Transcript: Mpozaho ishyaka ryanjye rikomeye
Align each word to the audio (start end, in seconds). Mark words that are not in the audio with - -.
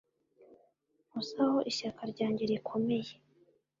Mpozaho 1.07 1.57
ishyaka 1.71 2.01
ryanjye 2.11 2.43
rikomeye 2.51 3.11